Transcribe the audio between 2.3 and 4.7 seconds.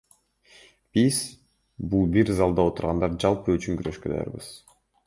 залда отургандар жалпы иш үчүн күрөшкө даярбыз.